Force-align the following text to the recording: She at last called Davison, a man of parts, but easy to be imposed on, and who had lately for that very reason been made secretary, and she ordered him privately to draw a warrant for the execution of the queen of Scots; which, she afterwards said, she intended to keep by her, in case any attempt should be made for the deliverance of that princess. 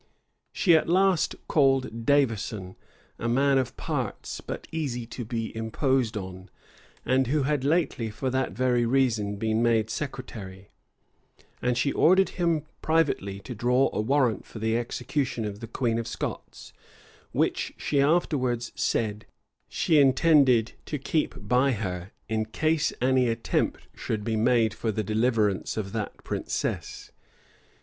She 0.51 0.75
at 0.75 0.89
last 0.89 1.35
called 1.47 2.07
Davison, 2.07 2.75
a 3.19 3.29
man 3.29 3.59
of 3.59 3.77
parts, 3.77 4.41
but 4.43 4.67
easy 4.71 5.05
to 5.05 5.23
be 5.23 5.55
imposed 5.55 6.17
on, 6.17 6.49
and 7.05 7.27
who 7.27 7.43
had 7.43 7.63
lately 7.63 8.09
for 8.09 8.31
that 8.31 8.53
very 8.53 8.83
reason 8.83 9.35
been 9.35 9.61
made 9.61 9.91
secretary, 9.91 10.71
and 11.61 11.77
she 11.77 11.91
ordered 11.93 12.29
him 12.29 12.63
privately 12.81 13.41
to 13.41 13.53
draw 13.53 13.91
a 13.93 14.01
warrant 14.01 14.43
for 14.43 14.57
the 14.57 14.75
execution 14.75 15.45
of 15.45 15.59
the 15.59 15.67
queen 15.67 15.99
of 15.99 16.07
Scots; 16.07 16.73
which, 17.31 17.73
she 17.77 18.01
afterwards 18.01 18.71
said, 18.73 19.27
she 19.69 19.99
intended 19.99 20.71
to 20.87 20.97
keep 20.97 21.35
by 21.37 21.73
her, 21.73 22.09
in 22.27 22.45
case 22.45 22.91
any 23.03 23.27
attempt 23.27 23.87
should 23.93 24.23
be 24.23 24.35
made 24.35 24.73
for 24.73 24.91
the 24.91 25.03
deliverance 25.03 25.77
of 25.77 25.91
that 25.91 26.23
princess. 26.23 27.11